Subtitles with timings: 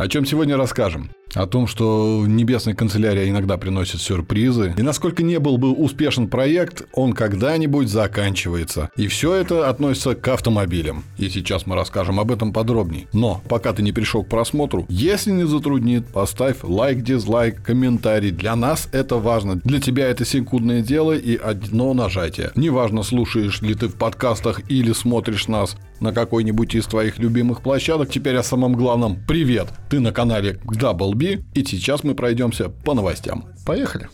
[0.00, 1.10] О чем сегодня расскажем?
[1.34, 4.74] О том, что небесная канцелярия иногда приносит сюрпризы.
[4.76, 8.90] И насколько не был бы успешен проект, он когда-нибудь заканчивается.
[8.96, 11.04] И все это относится к автомобилям.
[11.18, 13.06] И сейчас мы расскажем об этом подробнее.
[13.12, 18.32] Но пока ты не пришел к просмотру, если не затруднит, поставь лайк, дизлайк, комментарий.
[18.32, 19.56] Для нас это важно.
[19.56, 22.50] Для тебя это секундное дело и одно нажатие.
[22.56, 28.10] Неважно, слушаешь ли ты в подкастах или смотришь нас на какой-нибудь из твоих любимых площадок.
[28.10, 29.18] Теперь о самом главном.
[29.28, 29.68] Привет!
[29.88, 33.44] Ты на канале Double B, и сейчас мы пройдемся по новостям.
[33.66, 34.08] Поехали!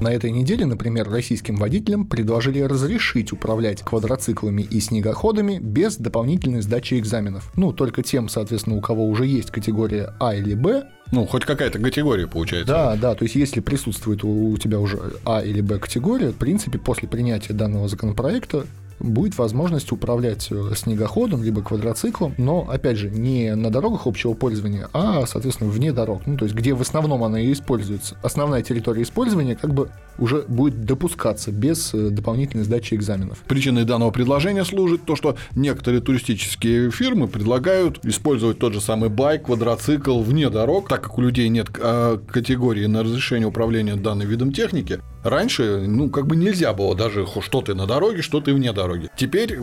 [0.00, 6.94] На этой неделе, например, российским водителям предложили разрешить управлять квадроциклами и снегоходами без дополнительной сдачи
[6.98, 7.52] экзаменов.
[7.56, 11.78] Ну, только тем, соответственно, у кого уже есть категория А или Б, ну, хоть какая-то
[11.78, 12.72] категория получается.
[12.72, 16.78] Да, да, то есть если присутствует у тебя уже А или Б категория, в принципе,
[16.78, 18.66] после принятия данного законопроекта
[18.98, 24.88] будет возможность управлять э, снегоходом либо квадроциклом, но, опять же, не на дорогах общего пользования,
[24.92, 28.16] а, соответственно, вне дорог, ну, то есть где в основном она и используется.
[28.22, 33.38] Основная территория использования как бы уже будет допускаться без э, дополнительной сдачи экзаменов.
[33.46, 39.44] Причиной данного предложения служит то, что некоторые туристические фирмы предлагают использовать тот же самый байк,
[39.44, 44.52] квадроцикл вне дорог, так как у людей нет а, категории на разрешение управления данным видом
[44.52, 45.00] техники.
[45.24, 49.08] Раньше, ну, как бы нельзя было даже, что ты на дороге, что ты вне дороги.
[49.16, 49.58] Теперь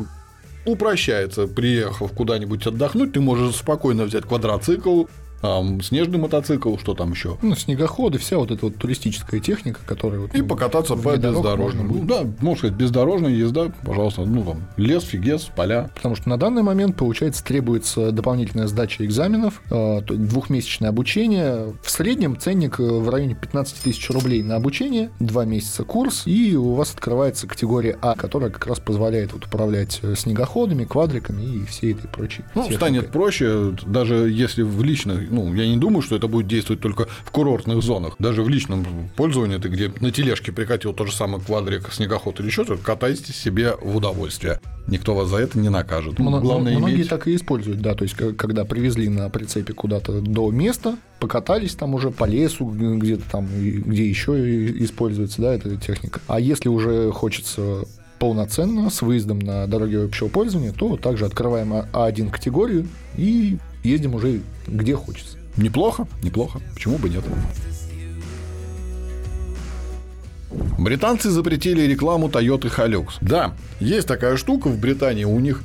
[0.66, 5.06] упрощается, приехав куда-нибудь отдохнуть, ты можешь спокойно взять квадроцикл,
[5.82, 7.38] снежный мотоцикл, что там еще?
[7.42, 10.22] Ну, снегоходы, вся вот эта вот туристическая техника, которая...
[10.22, 11.96] Вот, и покататься по бездорожному.
[11.96, 15.90] Ну, да, можно сказать, бездорожная езда, пожалуйста, ну, там, лес, фигес, поля.
[15.96, 21.74] Потому что на данный момент, получается, требуется дополнительная сдача экзаменов, э, двухмесячное обучение.
[21.82, 26.56] В среднем ценник э, в районе 15 тысяч рублей на обучение, два месяца курс, и
[26.56, 31.66] у вас открывается категория А, которая как раз позволяет вот управлять э, снегоходами, квадриками и
[31.66, 32.44] всей этой прочей.
[32.56, 32.78] Ну, техникой.
[32.78, 37.08] станет проще, даже если в личных ну, я не думаю, что это будет действовать только
[37.24, 38.16] в курортных зонах.
[38.20, 42.50] Даже в личном пользовании ты где на тележке прикатил тот же самый квадрик, снегоход или
[42.50, 44.60] что-то, катайтесь себе в удовольствие.
[44.88, 46.20] Никто вас за это не накажет.
[46.20, 47.10] Мно- Главное многие иметь...
[47.10, 51.94] так и используют, да, то есть когда привезли на прицепе куда-то до места, покатались там
[51.94, 54.34] уже по лесу, где-то там, где еще
[54.84, 56.20] используется, да, эта техника.
[56.28, 57.86] А если уже хочется
[58.20, 62.88] полноценно с выездом на дороге общего пользования, то также открываем А1 категорию
[63.18, 65.38] и ездим уже где хочется.
[65.58, 66.62] Неплохо, неплохо.
[66.74, 67.24] Почему бы нет?
[70.78, 73.14] Британцы запретили рекламу Toyota Hilux.
[73.22, 75.64] Да, есть такая штука в Британии, у них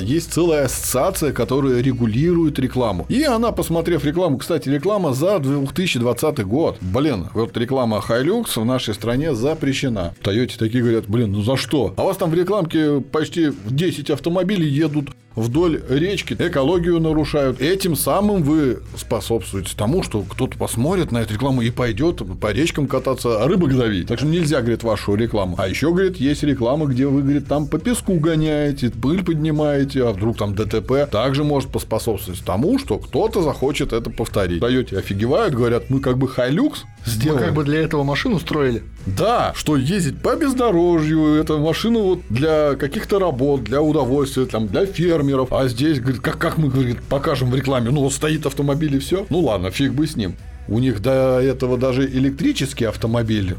[0.00, 3.06] есть целая ассоциация, которая регулирует рекламу.
[3.08, 6.78] И она, посмотрев рекламу, кстати, реклама за 2020 год.
[6.80, 10.14] Блин, вот реклама Hilux в нашей стране запрещена.
[10.22, 11.94] Тойоте такие говорят, блин, ну за что?
[11.96, 17.60] А у вас там в рекламке почти 10 автомобилей едут вдоль речки, экологию нарушают.
[17.60, 22.86] Этим самым вы способствуете тому, что кто-то посмотрит на эту рекламу и пойдет по речкам
[22.86, 24.06] кататься, а рыбок ловить.
[24.06, 25.56] Так что нельзя, говорит, вашу рекламу.
[25.58, 30.12] А еще, говорит, есть реклама, где вы, говорит, там по песку гоняете, пыль поднимаете, а
[30.12, 31.08] вдруг там ДТП.
[31.10, 34.60] Также может поспособствовать тому, что кто-то захочет это повторить.
[34.60, 37.38] Даете офигевают, говорят, мы как бы хайлюкс сделали.
[37.38, 38.82] Мы как бы для этого машину строили.
[39.06, 44.86] Да, что ездить по бездорожью, это машина вот для каких-то работ, для удовольствия, там, для
[44.86, 45.52] фермеров.
[45.52, 48.98] А здесь, говорит, как, как мы говорит, покажем в рекламе, ну вот стоит автомобиль и
[48.98, 49.26] все.
[49.30, 50.36] Ну ладно, фиг бы с ним.
[50.68, 53.56] У них до этого даже электрический автомобиль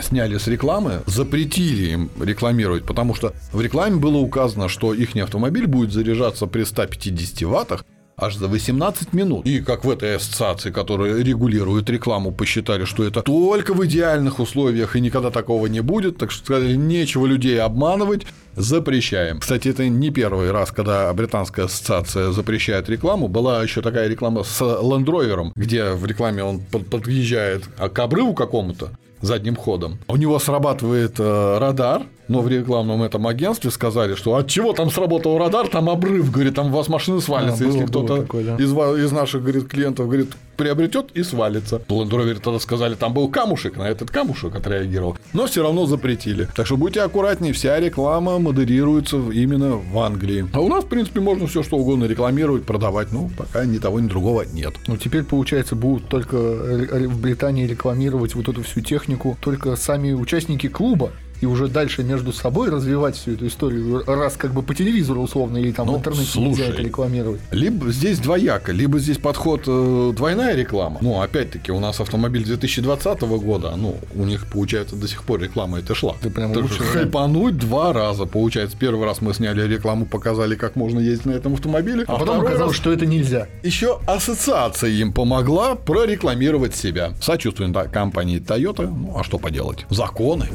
[0.00, 5.66] сняли с рекламы, запретили им рекламировать, потому что в рекламе было указано, что их автомобиль
[5.66, 7.84] будет заряжаться при 150 ваттах,
[8.16, 9.46] аж за 18 минут.
[9.46, 14.94] И как в этой ассоциации, которая регулирует рекламу, посчитали, что это только в идеальных условиях
[14.94, 19.40] и никогда такого не будет, так что сказали, нечего людей обманывать, запрещаем.
[19.40, 23.28] Кстати, это не первый раз, когда британская ассоциация запрещает рекламу.
[23.28, 28.90] Была еще такая реклама с Land Rover, где в рекламе он подъезжает к обрыву какому-то,
[29.20, 29.98] задним ходом.
[30.08, 34.90] У него срабатывает э, радар, но в рекламном этом агентстве сказали, что от чего там
[34.90, 38.56] сработал радар, там обрыв, говорит, там у вас машины свалятся, а, если кто-то да.
[38.56, 41.76] из, из наших говорит, клиентов говорит, приобретет и свалится.
[41.88, 45.16] Land Rover тогда сказали, там был камушек, на этот камушек отреагировал.
[45.32, 46.48] Но все равно запретили.
[46.54, 50.46] Так что будьте аккуратнее, вся реклама модерируется именно в Англии.
[50.52, 53.98] А у нас, в принципе, можно все что угодно рекламировать, продавать, ну, пока ни того,
[53.98, 54.74] ни другого нет.
[54.86, 60.68] Ну, теперь, получается, будут только в Британии рекламировать вот эту всю технику только сами участники
[60.68, 61.10] клуба
[61.40, 65.58] и уже дальше между собой развивать всю эту историю, раз как бы по телевизору условно
[65.58, 66.48] или там Ну, в интернете слушай.
[66.48, 67.40] нельзя это рекламировать.
[67.50, 70.98] Либо здесь двояко, либо здесь подход э, двойная реклама.
[71.00, 75.78] Ну, опять-таки, у нас автомобиль 2020 года, ну, у них, получается, до сих пор реклама
[75.78, 76.14] это шла.
[76.20, 78.26] Ты прям Так лучше хайпануть два раза.
[78.26, 82.04] Получается, первый раз мы сняли рекламу, показали, как можно ездить на этом автомобиле.
[82.06, 83.46] А потом второй оказалось, раз что это нельзя.
[83.62, 87.12] еще ассоциация им помогла прорекламировать себя.
[87.20, 88.86] Сочувствуем да, компании Toyota.
[88.86, 89.86] Ну, а что поделать?
[89.90, 90.46] Законы.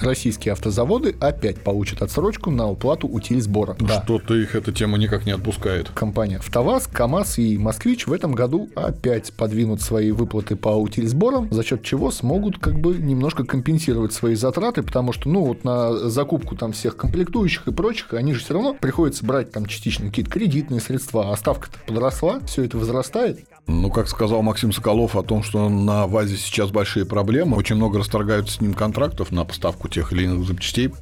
[0.00, 3.76] Российские автозаводы опять получат отсрочку на уплату утиль сбора.
[3.80, 4.02] Да.
[4.02, 5.90] Что-то их эта тема никак не отпускает.
[5.90, 11.62] Компания «АвтоВАЗ», КАМАЗ и «Москвич» в этом году опять подвинут свои выплаты по утильсборам, за
[11.62, 16.56] счет чего смогут как бы немножко компенсировать свои затраты, потому что, ну, вот на закупку
[16.56, 20.80] там всех комплектующих и прочих, они же все равно приходится брать там частично какие-то кредитные
[20.80, 23.40] средства, а ставка-то подросла, все это возрастает.
[23.66, 27.98] Ну, как сказал Максим Соколов о том, что на ВАЗе сейчас большие проблемы, очень много
[27.98, 30.92] расторгаются с ним контрактов на поставку тех или иных запчастей.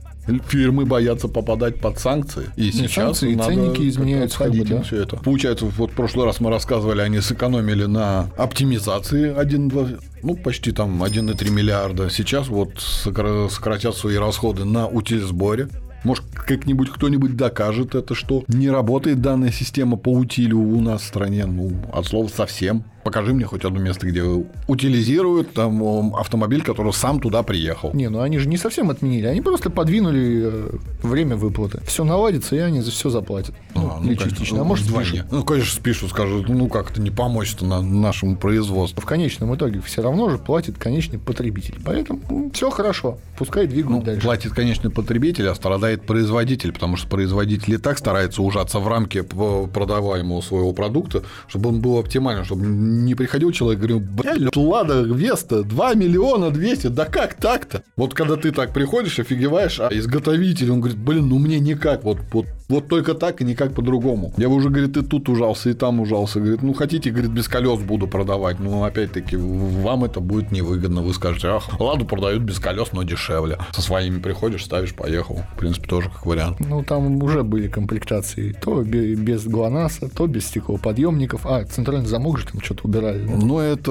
[0.49, 2.47] Фирмы боятся попадать под санкции.
[2.57, 4.83] И сейчас санкции, надо ценники изменяются, как бы, да.
[4.83, 5.17] все это.
[5.17, 11.03] Получается, вот в прошлый раз мы рассказывали, они сэкономили на оптимизации 1,2, ну, почти там
[11.03, 12.09] 1,3 миллиарда.
[12.09, 15.69] Сейчас вот сокра- сократят свои расходы на утиль-сборе.
[16.05, 21.07] Может, как-нибудь кто-нибудь докажет это, что не работает данная система по утилю у нас в
[21.07, 22.85] стране, ну, от слова совсем.
[23.05, 24.23] Покажи мне хоть одно место, где
[24.67, 27.91] утилизируют там автомобиль, который сам туда приехал.
[27.95, 30.71] Не, ну они же не совсем отменили, они просто подвинули э,
[31.03, 31.81] время выплаты.
[31.87, 33.55] Все наладится, и они за все заплатят.
[33.75, 35.11] Ну, А, ну, конечно, частично, а ну, может вдвойне.
[35.11, 35.33] спишут.
[35.33, 39.01] Ну, конечно, спишут, скажут, ну как это не помочь-то на нашему производству.
[39.01, 41.77] В конечном итоге все равно же платит конечный потребитель.
[41.85, 44.23] Поэтому все хорошо, пускай двигают Ну, дальше.
[44.23, 49.21] платит, конечно, потребитель, а страдает производитель, потому что производитель и так старается ужаться в рамки
[49.23, 52.65] продаваемого своего продукта, чтобы он был оптимальным, чтобы
[52.95, 57.83] не приходил человек и говорил, блядь, Лада Веста 2 миллиона 200, да как так-то?
[57.97, 62.19] Вот когда ты так приходишь, офигеваешь, а изготовитель, он говорит, блин, ну мне никак, вот,
[62.33, 64.33] вот, вот только так и никак по-другому.
[64.37, 66.41] Я уже, говорит, и тут ужался, и там ужался.
[66.41, 68.59] Говорит, ну хотите, говорит, без колес буду продавать.
[68.61, 71.03] Ну, опять-таки, вам это будет невыгодно.
[71.03, 73.59] Вы скажете, ах, Ладу продают без колес, но дешевле.
[73.73, 75.43] Со своими приходишь, ставишь, поехал.
[75.55, 76.61] В принципе, тоже как вариант.
[76.61, 78.53] Ну, там уже были комплектации.
[78.53, 81.47] То бе- без ГЛОНАССа, то без стеклоподъемников.
[81.47, 83.19] А, центральный замок же там что-то убирали.
[83.19, 83.91] Но это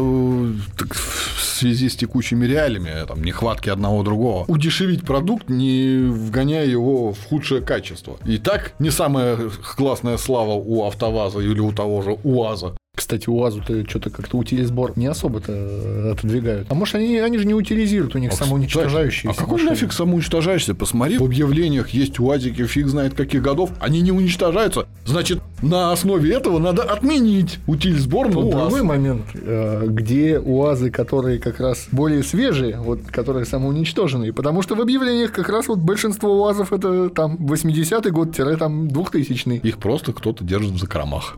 [0.77, 4.45] так, в связи с текущими реалиями, там, нехватки одного другого.
[4.47, 8.17] Удешевить продукт, не вгоняя его в худшее качество.
[8.25, 9.37] И так не самая
[9.75, 12.75] классная слава у АвтоВАЗа или у того же УАЗа.
[13.03, 16.67] Кстати, УАЗу-то что-то как-то утилизбор не особо-то э, отодвигают.
[16.69, 20.73] А может, они, они же не утилизируют, у них самоуничтожающиеся А какой нафиг самоуничтожаешься?
[20.73, 24.87] Посмотри, в объявлениях есть УАЗики, фиг знает каких годов, они не уничтожаются.
[25.05, 28.51] Значит, на основе этого надо отменить утиль сбор на УАЗ.
[28.53, 34.75] другой момент, э, где УАЗы, которые как раз более свежие, вот, которые самоуничтоженные, потому что
[34.75, 39.57] в объявлениях как раз вот большинство УАЗов это там 80-й год, там 2000-й.
[39.57, 41.37] Их просто кто-то держит в закромах.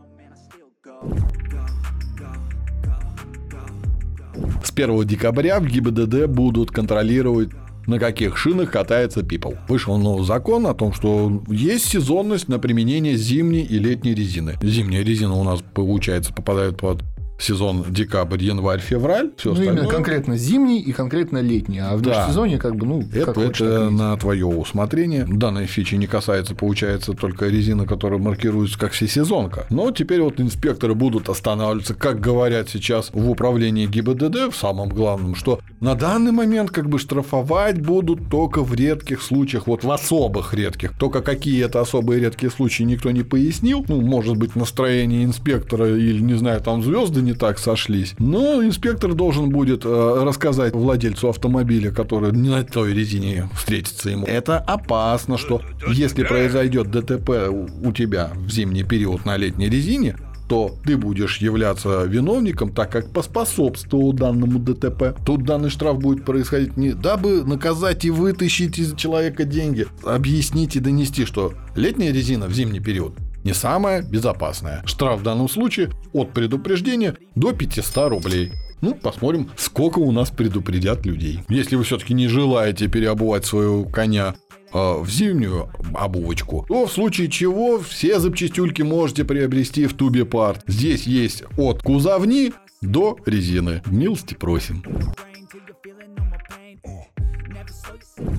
[4.76, 7.48] 1 декабря в ГИБДД будут контролировать
[7.86, 9.56] на каких шинах катается People.
[9.68, 14.56] Вышел новый закон о том, что есть сезонность на применение зимней и летней резины.
[14.60, 17.02] Зимняя резина у нас, получается, попадает под
[17.38, 19.30] сезон декабрь, январь, февраль.
[19.36, 22.20] Все Ну, именно конкретно зимний и конкретно летний, а в Да.
[22.22, 25.26] межсезонье как бы, ну, Это, как хочешь, это на твое усмотрение.
[25.28, 29.66] Данной фичи не касается, получается, только резина, которая маркируется как всесезонка.
[29.70, 35.34] Но теперь вот инспекторы будут останавливаться, как говорят сейчас в управлении ГИБДД, в самом главном,
[35.34, 40.54] что на данный момент как бы штрафовать будут только в редких случаях, вот в особых
[40.54, 40.92] редких.
[40.98, 43.84] Только какие это особые редкие случаи никто не пояснил.
[43.88, 48.14] Ну, может быть, настроение инспектора или, не знаю, там звезды не так сошлись.
[48.18, 54.24] Но инспектор должен будет э, рассказать владельцу автомобиля, который не на той резине встретится ему.
[54.26, 55.60] Это опасно, что
[55.92, 60.16] если произойдет ДТП у- у тебя в зимний период на летней резине,
[60.48, 65.16] то ты будешь являться виновником, так как поспособствовал данному ДТП.
[65.26, 70.80] Тут данный штраф будет происходить не дабы наказать и вытащить из человека деньги, объяснить и
[70.80, 73.14] донести, что летняя резина в зимний период
[73.46, 74.82] не самая безопасная.
[74.86, 78.52] Штраф в данном случае от предупреждения до 500 рублей.
[78.80, 81.40] Ну, посмотрим, сколько у нас предупредят людей.
[81.48, 84.34] Если вы все-таки не желаете переобувать своего коня
[84.74, 90.64] э, в зимнюю обувочку, то в случае чего все запчастюльки можете приобрести в Тубе Парт.
[90.66, 93.80] Здесь есть от кузовни до резины.
[93.86, 94.82] Милости просим.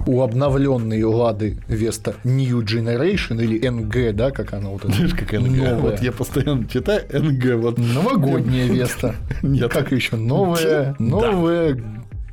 [0.08, 4.94] У обновленной Лады Веста New Generation или NG, да, как она вот это?
[4.94, 5.58] Знаешь, как НГ?
[5.58, 5.80] Новая.
[5.80, 7.56] Вот я постоянно читаю НГ.
[7.62, 7.78] Вот.
[7.78, 9.16] Новогодняя Веста.
[9.44, 9.72] Нет.
[9.72, 10.16] Как еще?
[10.16, 11.78] Новая, новая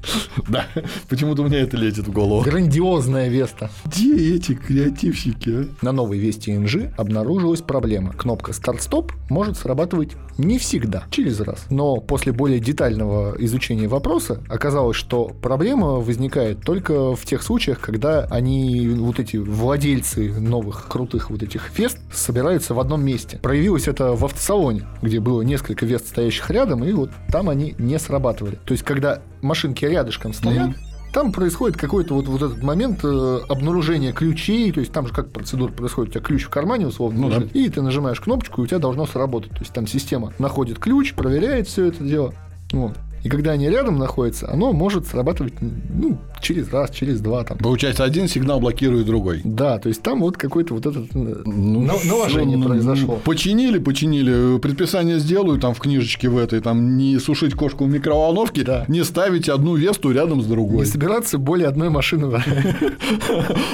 [0.49, 0.67] Да,
[1.09, 2.43] почему-то у меня это летит в голову.
[2.43, 3.71] Грандиозная Веста.
[3.85, 5.67] Где эти креативщики, а?
[5.83, 8.13] На новой Весте NG обнаружилась проблема.
[8.13, 11.67] Кнопка старт-стоп может срабатывать не всегда, через раз.
[11.71, 18.25] Но после более детального изучения вопроса оказалось, что проблема возникает только в тех случаях, когда
[18.31, 23.39] они, вот эти владельцы новых крутых вот этих Вест, собираются в одном месте.
[23.39, 27.99] Проявилось это в автосалоне, где было несколько Вест, стоящих рядом, и вот там они не
[27.99, 28.59] срабатывали.
[28.65, 30.95] То есть, когда машинки рядышком стоят, mm-hmm.
[31.15, 35.31] Там происходит какой-то вот, вот этот момент э, обнаружения ключей, то есть там же как
[35.31, 37.61] процедура происходит, у тебя ключ в кармане условно ну, лежит, да.
[37.61, 39.53] и ты нажимаешь кнопочку, и у тебя должно сработать.
[39.53, 42.35] То есть там система находит ключ, проверяет все это дело.
[42.73, 42.97] Вот.
[43.25, 47.43] И когда они рядом находятся, оно может срабатывать ну, через раз, через два.
[47.43, 47.57] Там.
[47.57, 49.41] Получается, один сигнал блокирует другой.
[49.45, 53.19] Да, то есть там вот какое-то вот это э, ну, наложение ну, произошло.
[53.25, 58.63] Починили, починили, предписание сделаю там в книжечке в этой, там не сушить кошку в микроволновке,
[58.63, 58.85] да.
[58.89, 60.81] не ставить одну весту рядом с другой.
[60.81, 62.25] Не собираться более одной машины.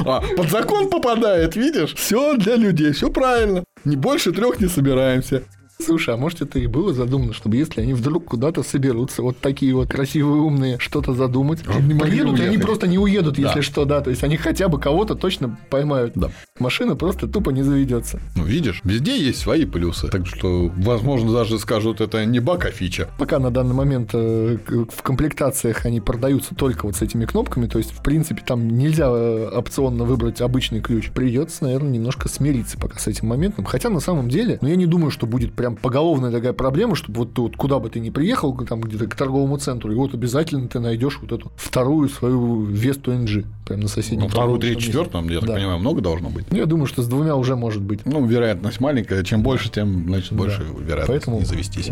[0.05, 1.95] А, под закон попадает, видишь?
[1.95, 3.65] Все для людей, все правильно.
[3.85, 5.43] Не больше трех не собираемся.
[5.85, 9.75] Слушай, а может это и было задумано, чтобы если они вдруг куда-то соберутся, вот такие
[9.75, 13.43] вот красивые, умные, что-то задумать, не приедут, и они просто не уедут, да.
[13.43, 16.15] если что, да, то есть они хотя бы кого-то точно поймают.
[16.15, 16.31] Да.
[16.59, 18.21] Машина просто тупо не заведется.
[18.37, 22.71] Ну, видишь, везде есть свои плюсы, так что, возможно, даже скажут, это не баг, а
[22.71, 23.09] фича.
[23.19, 27.79] Пока на данный момент э, в комплектациях они продаются только вот с этими кнопками, то
[27.79, 31.11] есть, в принципе, там нельзя э, опционно выбрать обычный ключ.
[31.11, 33.65] Придется, наверное, немножко смириться пока с этим моментом.
[33.65, 36.95] Хотя на самом деле, ну, я не думаю, что будет прям прям поголовная такая проблема,
[36.95, 39.95] чтобы вот ты вот куда бы ты ни приехал, там где-то к торговому центру, и
[39.95, 44.23] вот обязательно ты найдешь вот эту вторую свою Весту NG прям на соседнем.
[44.23, 46.47] Ну, вторую, третью, четвертую, я так понимаю, много должно быть.
[46.51, 48.05] Ну, я думаю, что с двумя уже может быть.
[48.05, 50.85] Ну, вероятность маленькая, чем больше, тем, значит, больше да.
[50.85, 51.39] вероятность Поэтому...
[51.39, 51.91] не завестись.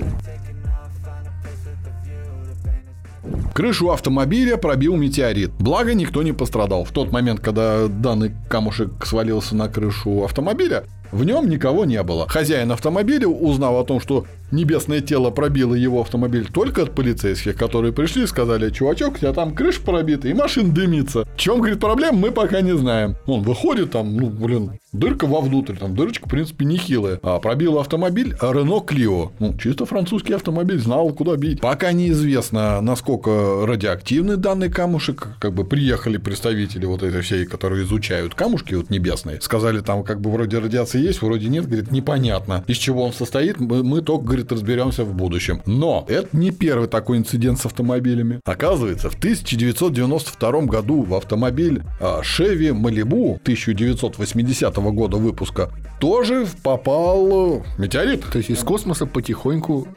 [3.54, 5.50] Крышу автомобиля пробил метеорит.
[5.58, 6.85] Благо, никто не пострадал.
[6.85, 12.29] В тот момент, когда данный камушек свалился на крышу автомобиля, в нем никого не было.
[12.29, 17.93] Хозяин автомобиля узнал о том, что небесное тело пробило его автомобиль только от полицейских, которые
[17.93, 21.25] пришли и сказали, чувачок, у тебя там крыша пробита и машина дымится.
[21.35, 23.17] В чем, говорит, проблем, мы пока не знаем.
[23.27, 27.21] Он выходит там, ну, блин, дырка вовнутрь, там дырочка, в принципе, нехилая.
[27.23, 29.33] А пробил автомобиль Рено Клио.
[29.38, 31.61] Ну, чисто французский автомобиль, знал, куда бить.
[31.61, 35.28] Пока неизвестно, насколько радиоактивный данный камушек.
[35.38, 39.40] Как бы приехали представители вот этой всей, которые изучают камушки вот небесные.
[39.40, 41.66] Сказали, там как бы вроде радиации есть, вроде нет.
[41.66, 43.61] Говорит, непонятно, из чего он состоит.
[43.61, 45.62] Мы, мы только, говорит, разберемся в будущем.
[45.66, 48.40] Но это не первый такой инцидент с автомобилями.
[48.45, 55.70] Оказывается, в 1992 году в автомобиль Chevy Malibu 1980 года выпуска
[56.00, 58.25] тоже попал метеорит.
[58.30, 59.88] То есть из космоса потихоньку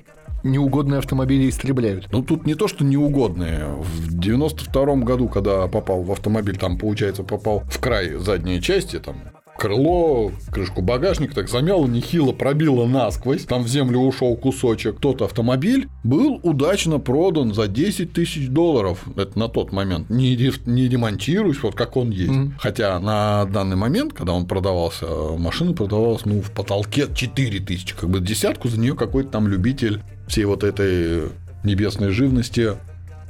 [0.43, 2.07] неугодные автомобили истребляют.
[2.11, 3.75] Ну, тут не то, что неугодные.
[3.79, 9.17] В 92 году, когда попал в автомобиль, там, получается, попал в край задней части, там,
[9.61, 14.99] крыло, крышку багажника, так замяло нехило, пробило насквозь, там в землю ушел кусочек.
[14.99, 19.03] Тот автомобиль был удачно продан за 10 тысяч долларов.
[19.15, 20.09] Это на тот момент.
[20.09, 22.31] Не, не демонтируюсь, вот как он есть.
[22.31, 22.53] Mm-hmm.
[22.57, 25.05] Хотя на данный момент, когда он продавался,
[25.37, 27.95] машина продавалась ну, в потолке 4 тысячи.
[27.95, 31.29] Как бы десятку за нее какой-то там любитель всей вот этой
[31.63, 32.77] небесной живности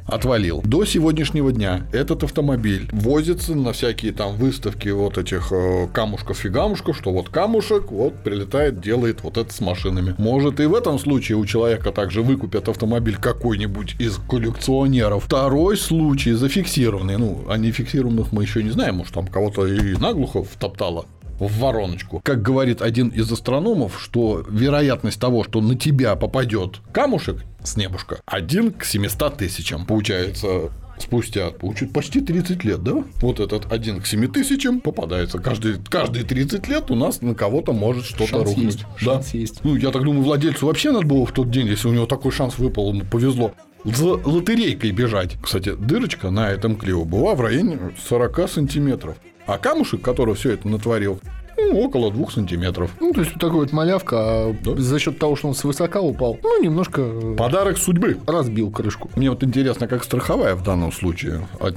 [0.05, 0.62] отвалил.
[0.65, 7.12] До сегодняшнего дня этот автомобиль возится на всякие там выставки вот этих э, камушков-фигамушков, что
[7.12, 10.15] вот камушек вот прилетает, делает вот это с машинами.
[10.17, 15.25] Может и в этом случае у человека также выкупят автомобиль какой-нибудь из коллекционеров.
[15.25, 20.43] Второй случай зафиксированный, ну, о нефиксированных мы еще не знаем, может там кого-то и наглухо
[20.43, 21.05] втоптало
[21.48, 22.22] в вороночку.
[22.24, 28.20] Как говорит один из астрономов, что вероятность того, что на тебя попадет камушек с небушка,
[28.26, 29.86] один к 700 тысячам.
[29.86, 30.70] Получается,
[31.00, 33.04] спустя получит почти 30 лет, да?
[33.22, 35.40] Вот этот один к 7 тысячам попадается.
[35.40, 38.66] Каждые, каждые 30 лет у нас на кого-то может что-то рухнуть.
[38.66, 38.82] Есть.
[38.82, 38.98] Да?
[38.98, 39.64] Шанс есть.
[39.64, 42.32] Ну, я так думаю, владельцу вообще надо было в тот день, если у него такой
[42.32, 45.38] шанс выпал, ему повезло за лотерейкой бежать.
[45.42, 49.18] Кстати, дырочка на этом Клио была в районе 40 сантиметров.
[49.51, 51.20] А камушек, который все это натворил,
[51.58, 52.89] ну, около двух сантиметров.
[53.01, 54.77] Ну, то есть, такой вот малявка, а да?
[54.77, 57.01] за счет того, что он свысока упал, ну, немножко...
[57.01, 58.17] Э, Подарок судьбы.
[58.25, 59.12] Разбил крышку.
[59.17, 61.75] Мне вот интересно, как страховая в данном случае от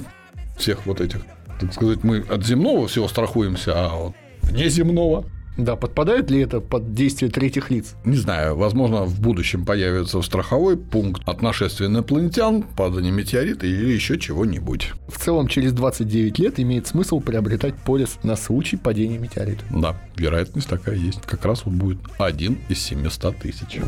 [0.57, 1.19] всех вот этих.
[1.59, 4.13] Так сказать, мы от земного всего страхуемся, а вот
[4.43, 5.25] внеземного
[5.57, 7.95] да, подпадает ли это под действие третьих лиц?
[8.03, 8.57] Не знаю.
[8.57, 14.91] Возможно, в будущем появится страховой пункт от нашествия инопланетян, падания метеорита или еще чего-нибудь.
[15.07, 19.63] В целом, через 29 лет имеет смысл приобретать полис на случай падения метеорита.
[19.69, 21.21] Да, вероятность такая есть.
[21.21, 23.79] Как раз вот будет один из 700 тысяч.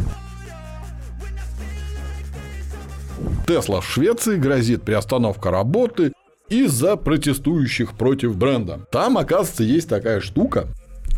[3.46, 6.14] Тесла в Швеции грозит приостановка работы
[6.50, 8.86] из-за протестующих против бренда.
[8.92, 10.68] Там, оказывается, есть такая штука,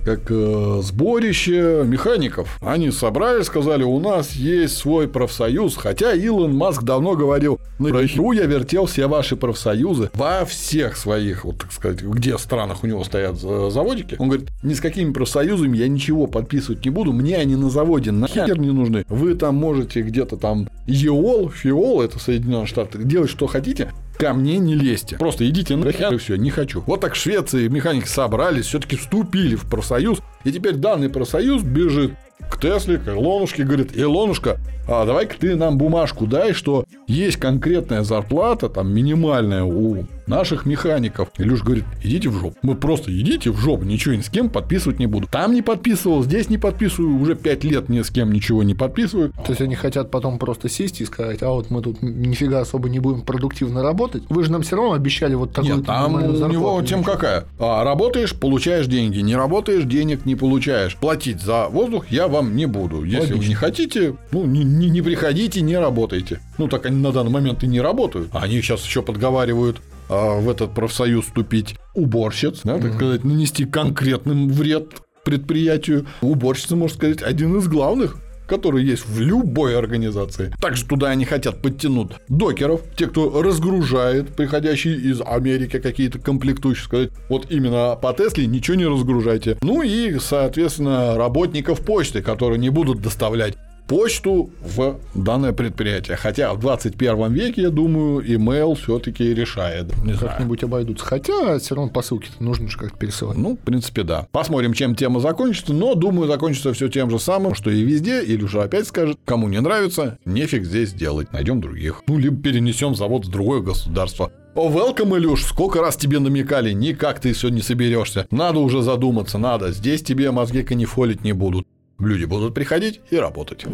[0.03, 2.57] как э, сборище механиков.
[2.61, 8.31] Они собрались, сказали, у нас есть свой профсоюз, хотя Илон Маск давно говорил, на игру
[8.31, 13.03] я вертел все ваши профсоюзы во всех своих, вот так сказать, где странах у него
[13.03, 14.15] стоят заводики.
[14.19, 18.11] Он говорит, ни с какими профсоюзами я ничего подписывать не буду, мне они на заводе
[18.11, 19.05] нахер не нужны.
[19.09, 24.57] Вы там можете где-то там ЕОЛ, ФИОЛ, это Соединенные Штаты, делать что хотите, ко мне
[24.57, 25.15] не лезьте.
[25.15, 26.83] Просто идите нахер и все, не хочу.
[26.85, 32.11] Вот так в Швеции механики собрались, все-таки вступили в профсоюз, и теперь данный профсоюз бежит
[32.51, 34.59] к Тесле, к Илонушке, говорит, Илонушка,
[34.89, 41.29] а давай-ка ты нам бумажку дай, что есть конкретная зарплата, там, минимальная у наших механиков.
[41.37, 42.55] Илюш говорит, идите в жопу.
[42.61, 45.27] Мы просто идите в жопу, ничего ни с кем подписывать не буду.
[45.27, 49.31] Там не подписывал, здесь не подписываю, уже пять лет ни с кем ничего не подписываю.
[49.31, 52.89] То есть они хотят потом просто сесть и сказать, а вот мы тут нифига особо
[52.89, 54.23] не будем продуктивно работать.
[54.29, 56.53] Вы же нам все равно обещали вот такую Нет, там у зарплату.
[56.53, 57.45] него тем какая.
[57.57, 59.19] А, работаешь, получаешь деньги.
[59.19, 60.95] Не работаешь, денег не получаешь.
[60.95, 63.03] Платить за воздух я вам не буду.
[63.03, 63.37] Если Логично.
[63.37, 66.39] вы не хотите, ну, не, не, не приходите, не работайте.
[66.57, 68.29] Ну, так они на данный момент и не работают.
[68.33, 74.47] А они сейчас еще подговаривают в этот профсоюз вступить уборщиц, да, так сказать, нанести конкретный
[74.47, 76.07] вред предприятию.
[76.21, 78.17] Уборщица, можно сказать, один из главных
[78.49, 80.51] который есть в любой организации.
[80.59, 87.11] Также туда они хотят подтянуть докеров, те, кто разгружает, приходящие из Америки какие-то комплектующие, сказать,
[87.29, 89.57] вот именно по Тесле ничего не разгружайте.
[89.61, 93.55] Ну и, соответственно, работников почты, которые не будут доставлять
[93.89, 96.15] почту в данное предприятие.
[96.15, 99.87] Хотя в 21 веке, я думаю, email все-таки решает.
[100.05, 101.03] Не Как-нибудь обойдутся.
[101.03, 103.37] Хотя все равно посылки нужно же как-то пересылать.
[103.37, 104.27] Ну, в принципе, да.
[104.31, 105.73] Посмотрим, чем тема закончится.
[105.73, 108.23] Но, думаю, закончится все тем же самым, что и везде.
[108.23, 111.33] Или уже опять скажет, кому не нравится, нефиг здесь делать.
[111.33, 112.03] Найдем других.
[112.07, 114.31] Ну, либо перенесем завод в другое государство.
[114.53, 118.27] О, welcome, Илюш, сколько раз тебе намекали, никак ты все не соберешься.
[118.29, 119.71] Надо уже задуматься, надо.
[119.71, 121.65] Здесь тебе мозги канифолить не будут.
[121.99, 123.65] Люди будут приходить и работать.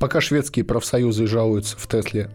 [0.00, 2.30] Пока шведские профсоюзы жалуются в Тесле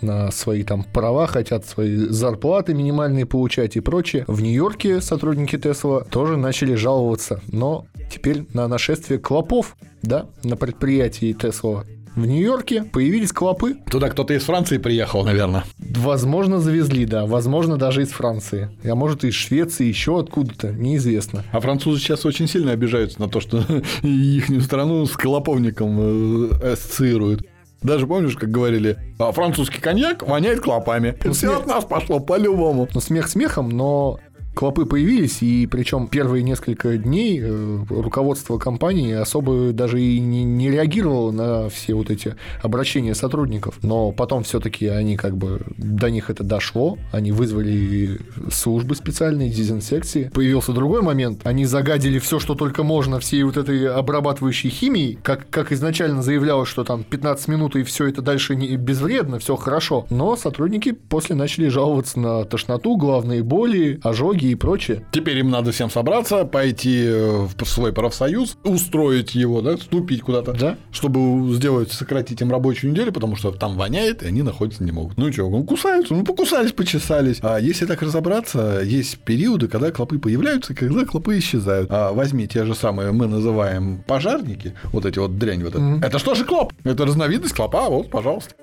[0.00, 4.24] на свои там права, хотят свои зарплаты минимальные получать и прочее.
[4.26, 11.32] В Нью-Йорке сотрудники Тесла тоже начали жаловаться, но теперь на нашествие клопов, да, на предприятии
[11.32, 11.84] Тесла
[12.18, 13.76] в Нью-Йорке появились клопы.
[13.90, 15.64] Туда кто-то из Франции приехал, наверное.
[15.78, 17.26] Возможно, завезли, да.
[17.26, 18.70] Возможно, даже из Франции.
[18.84, 21.44] А может, из Швеции, еще откуда-то, неизвестно.
[21.52, 23.64] А французы сейчас очень сильно обижаются на то, что
[24.02, 27.46] их страну с клоповником э, ассоциируют.
[27.82, 31.16] Даже помнишь, как говорили, а французский коньяк воняет клопами.
[31.22, 31.60] Ну, Все смех...
[31.60, 32.88] от нас пошло по-любому.
[32.92, 34.18] Ну, смех смехом, но
[34.58, 40.68] клопы появились, и причем первые несколько дней э, руководство компании особо даже и не, не
[40.68, 43.78] реагировало на все вот эти обращения сотрудников.
[43.82, 48.18] Но потом все-таки они как бы до них это дошло, они вызвали
[48.50, 50.28] службы специальные, дезинсекции.
[50.34, 55.48] Появился другой момент, они загадили все, что только можно, всей вот этой обрабатывающей химией, как,
[55.50, 60.08] как изначально заявлялось, что там 15 минут и все это дальше не безвредно, все хорошо.
[60.10, 65.04] Но сотрудники после начали жаловаться на тошноту, главные боли, ожоги и прочее.
[65.12, 70.52] Теперь им надо всем собраться, пойти э, в свой профсоюз, устроить его, да, вступить куда-то,
[70.52, 70.76] да?
[70.90, 75.16] чтобы сделать, сократить им рабочую неделю, потому что там воняет, и они находиться не могут.
[75.16, 77.38] Ну что, ну кусаются, ну покусались, почесались.
[77.42, 81.90] А если так разобраться, есть периоды, когда клопы появляются, когда клопы исчезают.
[81.90, 85.98] А возьми те же самые, мы называем пожарники, вот эти вот дрянь вот mm-hmm.
[85.98, 86.06] это.
[86.08, 86.72] Это что же клоп?
[86.84, 88.54] Это разновидность клопа, вот, пожалуйста.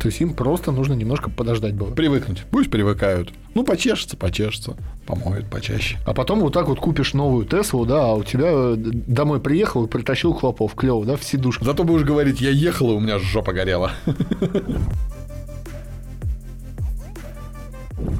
[0.00, 1.90] То есть им просто нужно немножко подождать было.
[1.90, 2.44] Привыкнуть.
[2.50, 3.32] Пусть привыкают.
[3.54, 4.76] Ну, почешется, почешется.
[5.06, 5.98] Помоют почаще.
[6.04, 9.84] А потом вот так вот купишь новую Теслу, да, а у тебя э, домой приехал
[9.84, 10.74] и притащил хлопов.
[10.74, 11.64] Клево, да, в сидушку.
[11.64, 13.92] Зато будешь говорить, я ехал, и у меня жопа горела.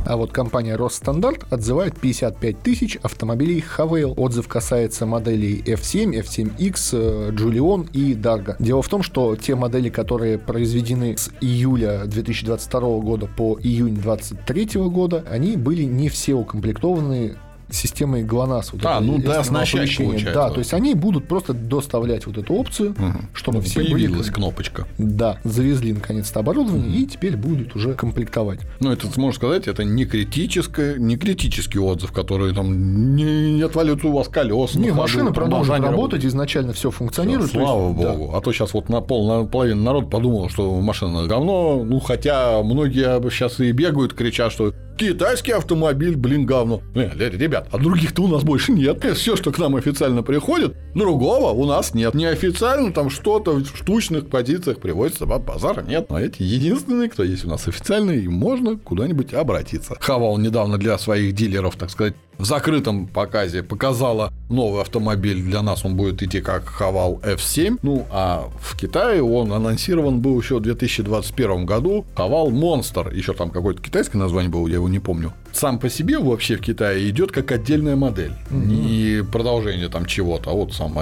[0.06, 4.14] А вот компания Росстандарт отзывает 55 тысяч автомобилей Havail.
[4.16, 8.56] Отзыв касается моделей F7, F7X, Julion и Dargo.
[8.58, 14.80] Дело в том, что те модели, которые произведены с июля 2022 года по июнь 2023
[14.82, 17.36] года, они были не все укомплектованы
[17.70, 18.72] системой ГЛОНАСС.
[18.72, 20.32] Вот а, ну да, оснащать получается.
[20.32, 23.18] Да, то есть они будут просто доставлять вот эту опцию, угу.
[23.32, 24.34] чтобы ну, все Появилась были...
[24.34, 24.86] кнопочка.
[24.98, 26.96] Да, завезли наконец-то оборудование угу.
[26.96, 28.60] и теперь будут уже комплектовать.
[28.80, 34.08] Ну, это, можно сказать, это не критическое, не критический отзыв, который там не, не отвалится
[34.08, 34.78] у вас колеса.
[34.78, 37.50] Не, машина продолжит работать, работать, изначально все функционирует.
[37.50, 38.30] Все, слава есть, богу.
[38.32, 38.38] Да.
[38.38, 42.62] А то сейчас вот на пол, на половину народ подумал, что машина говно, ну, хотя
[42.62, 46.80] многие сейчас и бегают, кричат, что Китайский автомобиль, блин, говно.
[46.94, 49.04] Э, ребят, а других-то у нас больше нет.
[49.16, 52.14] Все, что к нам официально приходит, другого у нас нет.
[52.14, 56.10] Неофициально там что-то в штучных позициях приводится, а базара нет.
[56.10, 59.96] Но эти единственные, кто есть у нас официальные, и можно куда-нибудь обратиться.
[59.98, 65.42] Хавал недавно для своих дилеров, так сказать, в закрытом показе показала новый автомобиль.
[65.42, 67.78] Для нас он будет идти как Хавал F7.
[67.82, 72.04] Ну, а в Китае он анонсирован был еще в 2021 году.
[72.16, 73.14] Хавал Monster.
[73.14, 75.32] Еще там какое-то китайское название было, я его не помню.
[75.54, 78.32] Сам по себе вообще в Китае идет как отдельная модель.
[78.50, 78.58] Угу.
[78.58, 80.94] Не продолжение там чего-то, а вот сам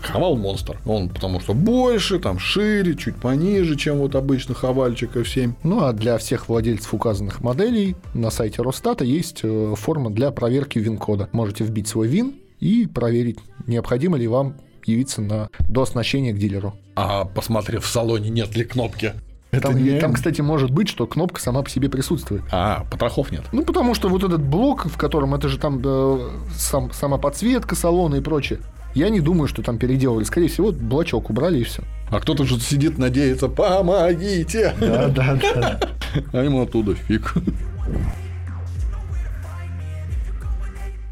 [0.00, 0.76] Хавал Monster.
[0.86, 5.54] Он потому что больше, там шире, чуть пониже, чем вот обычно Хавальчик F7.
[5.64, 10.78] Ну, а для всех владельцев указанных моделей на сайте Росстата есть э, форма для проверки
[10.78, 11.28] ВИН-кода.
[11.32, 16.74] Можете вбить свой ВИН и проверить, необходимо ли вам явиться на дооснащение к дилеру.
[16.94, 19.12] А посмотрев в салоне, нет ли кнопки.
[19.50, 19.98] Это там, не...
[20.00, 22.42] там, кстати, может быть, что кнопка сама по себе присутствует.
[22.50, 23.42] А, потрохов нет.
[23.52, 26.18] Ну, потому что вот этот блок, в котором это же там да,
[26.56, 28.58] сам, сама подсветка салона и прочее,
[28.94, 30.24] я не думаю, что там переделали.
[30.24, 31.82] Скорее всего, блочок убрали и все.
[32.10, 34.74] А кто-то же сидит, надеется, помогите.
[34.80, 35.80] Да, да, да.
[36.32, 37.34] А ему оттуда фиг.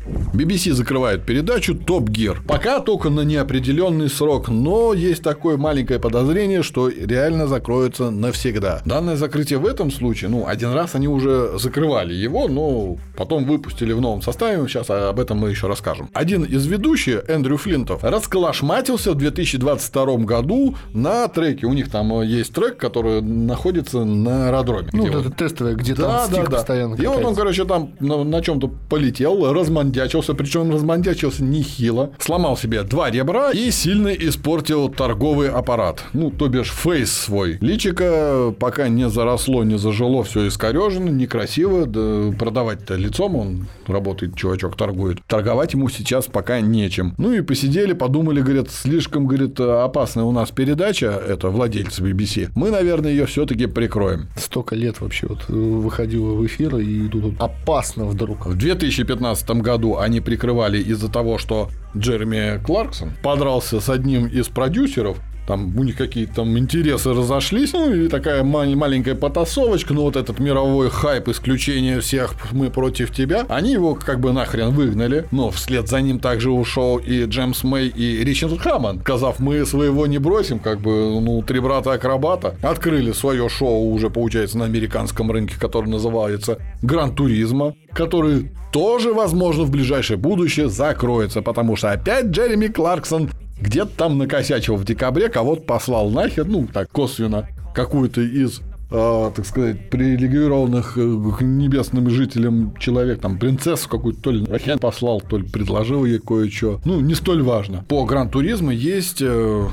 [0.06, 2.42] BBC закрывает передачу Топ Гир.
[2.46, 8.82] Пока только на неопределенный срок, но есть такое маленькое подозрение, что реально закроется навсегда.
[8.84, 13.92] Данное закрытие в этом случае, ну, один раз они уже закрывали его, но потом выпустили
[13.92, 16.10] в новом составе, сейчас об этом мы еще расскажем.
[16.12, 21.66] Один из ведущих, Эндрю Флинтов, расколошматился в 2022 году на треке.
[21.66, 24.90] У них там есть трек, который находится на аэродроме.
[24.92, 26.50] Ну, вот это тестовое, где да, там да, да.
[26.50, 26.94] постоянно.
[26.94, 29.44] И вот он, короче, там на, на чем-то полетел,
[29.94, 36.04] размандячился, причем размандячился нехило, сломал себе два ребра и сильно испортил торговый аппарат.
[36.12, 37.58] Ну, то бишь фейс свой.
[37.60, 41.86] Личико пока не заросло, не зажило, все искорежено, некрасиво.
[41.86, 45.18] Да, продавать-то лицом он работает, чувачок торгует.
[45.26, 47.14] Торговать ему сейчас пока нечем.
[47.18, 52.50] Ну и посидели, подумали, говорят, слишком, говорит, опасная у нас передача, это владельцы BBC.
[52.54, 54.28] Мы, наверное, ее все-таки прикроем.
[54.36, 58.46] Столько лет вообще вот выходило в эфир, и тут опасно вдруг.
[58.46, 65.18] В 2015 году они прикрывали из-за того, что Джереми Кларксон подрался с одним из продюсеров,
[65.46, 70.38] там у них какие-то там интересы разошлись, ну и такая маленькая потасовочка, ну вот этот
[70.38, 75.88] мировой хайп, исключение всех, мы против тебя, они его как бы нахрен выгнали, но вслед
[75.88, 80.58] за ним также ушел и Джеймс Мэй, и Ричард Хаммонд, сказав, мы своего не бросим,
[80.58, 86.58] как бы, ну, три брата-акробата, открыли свое шоу уже, получается, на американском рынке, которое называется
[86.82, 93.30] Гран Туризма, который тоже, возможно, в ближайшее будущее закроется, потому что опять Джереми Кларксон
[93.60, 99.46] где-то там накосячил в декабре, кого-то послал нахер, ну, так, косвенно, какую-то из э, так
[99.46, 101.00] сказать, привилегированных э,
[101.38, 106.18] к небесным жителям человек, там, принцессу какую-то, то ли хрен послал, то ли предложил ей
[106.18, 106.80] кое-что.
[106.84, 107.84] Ну, не столь важно.
[107.88, 109.66] По Гран-туризму есть э,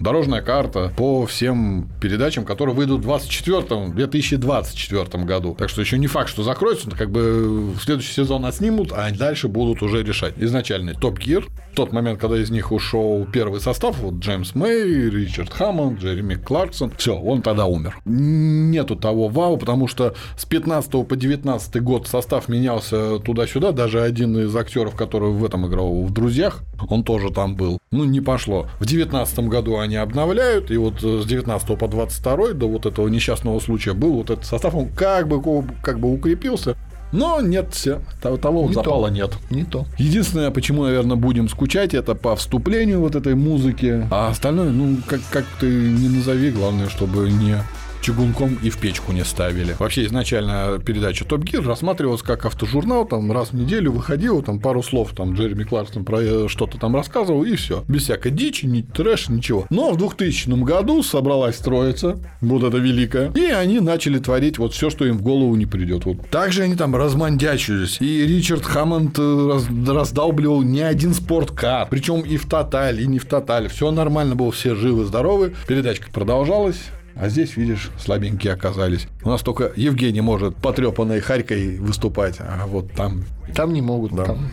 [0.00, 5.54] дорожная карта по всем передачам, которые выйдут в 2024, 2024 году.
[5.58, 9.10] Так что еще не факт, что закроется, но как бы в следующий сезон отснимут, а
[9.10, 10.34] дальше будут уже решать.
[10.38, 15.52] Изначальный Топ Гир, тот момент, когда из них ушел первый состав, вот Джеймс Мэй, Ричард
[15.52, 17.98] Хаммонд, Джереми Кларксон, все, он тогда умер.
[18.04, 24.38] Нету того вау, потому что с 15 по 19 год состав менялся туда-сюда, даже один
[24.38, 27.78] из актеров, который в этом играл в «Друзьях», он тоже там был.
[27.90, 28.66] Ну, не пошло.
[28.78, 33.60] В 19 году они обновляют, и вот с 19 по 22 до вот этого несчастного
[33.60, 35.42] случая был вот этот состав, он как бы,
[35.82, 36.76] как бы укрепился,
[37.12, 39.14] но нет, все, того не запала то.
[39.14, 39.32] нет.
[39.50, 39.86] Не то.
[39.98, 44.06] Единственное, почему, наверное, будем скучать, это по вступлению вот этой музыки.
[44.10, 47.56] А остальное, ну, как, как ты не назови, главное, чтобы не
[48.00, 49.76] чугунком и в печку не ставили.
[49.78, 54.82] Вообще изначально передача Топ Гир рассматривалась как автожурнал, там раз в неделю выходил, там пару
[54.82, 57.84] слов, там Джереми Кларксон про э, что-то там рассказывал, и все.
[57.88, 59.66] Без всякой дичи, ни трэш, ничего.
[59.70, 64.90] Но в 2000 году собралась троица, вот это великая, и они начали творить вот все,
[64.90, 66.04] что им в голову не придет.
[66.04, 66.28] Вот.
[66.30, 72.36] Также они там размандячились, и Ричард Хаммонд э, раз, раздалбливал не один спорткар, причем и
[72.36, 73.68] в тоталь, и не в тоталь.
[73.68, 75.54] Все нормально было, все живы, здоровы.
[75.66, 76.80] Передачка продолжалась.
[77.16, 79.06] А здесь, видишь, слабенькие оказались.
[79.22, 83.24] У нас только Евгений может потрепанной Харькой выступать, а вот там...
[83.54, 84.24] Там не могут, да.
[84.24, 84.48] Там...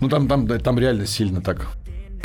[0.00, 1.68] Ну, там, там, там реально сильно так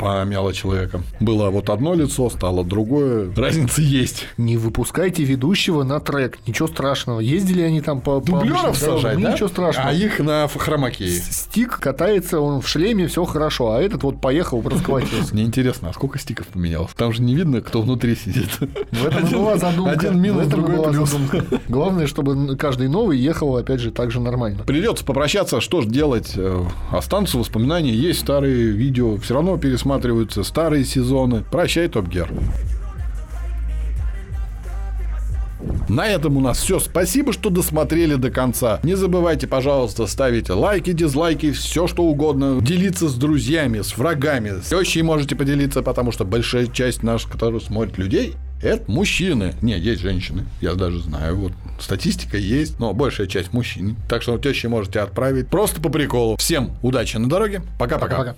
[0.00, 1.02] помяло человека.
[1.20, 3.30] Было вот одно лицо, стало другое.
[3.36, 4.26] Разница есть.
[4.36, 6.38] Не выпускайте ведущего на трек.
[6.46, 7.20] Ничего страшного.
[7.20, 8.20] Ездили они там по...
[8.20, 9.32] по Дублеров дорогам, сажать, да?
[9.32, 9.88] Ничего страшного.
[9.90, 11.10] А их на хромакее.
[11.10, 15.34] Стик катается, он в шлеме, все хорошо, а этот вот поехал, расколотился.
[15.34, 16.92] Мне интересно, а сколько стиков поменялось?
[16.96, 18.48] Там же не видно, кто внутри сидит.
[18.90, 19.92] В этом и была задумка.
[19.92, 21.10] Один минус, другой была плюс.
[21.10, 21.44] задумка.
[21.68, 24.64] Главное, чтобы каждый новый ехал, опять же, так же нормально.
[24.64, 26.32] Придется попрощаться, что ж делать?
[26.36, 29.56] Э, Останутся воспоминания, есть старые видео, все равно
[29.90, 31.44] пересматриваются старые сезоны.
[31.50, 32.30] Прощай, Топ Гер.
[35.88, 36.78] На этом у нас все.
[36.78, 38.78] Спасибо, что досмотрели до конца.
[38.82, 42.60] Не забывайте, пожалуйста, ставить лайки, дизлайки, все что угодно.
[42.60, 44.60] Делиться с друзьями, с врагами.
[44.62, 49.54] С тещей можете поделиться, потому что большая часть наших, которые смотрят людей, это мужчины.
[49.60, 50.44] Не, есть женщины.
[50.60, 51.36] Я даже знаю.
[51.36, 53.96] Вот статистика есть, но большая часть мужчин.
[54.08, 55.48] Так что теще можете отправить.
[55.48, 56.36] Просто по приколу.
[56.36, 57.62] Всем удачи на дороге.
[57.78, 58.36] Пока-пока.